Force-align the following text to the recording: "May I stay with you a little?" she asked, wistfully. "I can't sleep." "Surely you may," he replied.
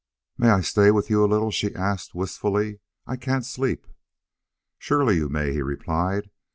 "May 0.35 0.49
I 0.49 0.61
stay 0.61 0.89
with 0.89 1.11
you 1.11 1.23
a 1.23 1.29
little?" 1.29 1.51
she 1.51 1.75
asked, 1.75 2.15
wistfully. 2.15 2.79
"I 3.05 3.17
can't 3.17 3.45
sleep." 3.45 3.85
"Surely 4.79 5.17
you 5.17 5.29
may," 5.29 5.53
he 5.53 5.61
replied. 5.61 6.31